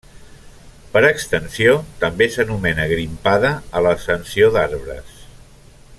Per 0.93 1.01
extensió, 1.09 1.75
també 2.05 2.29
s'anomena 2.37 2.89
grimpada 2.95 3.55
a 3.81 3.87
l'ascensió 3.89 4.51
d'arbres. 4.57 5.25